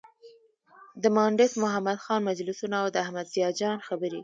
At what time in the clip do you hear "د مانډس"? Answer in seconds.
1.01-1.51